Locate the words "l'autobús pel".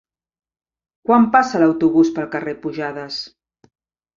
1.65-2.27